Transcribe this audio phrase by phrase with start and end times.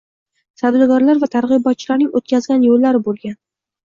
[0.59, 3.37] Savdogarlar va targʻibotchilarning oʻtkazgan yoʻllari bo'lgan.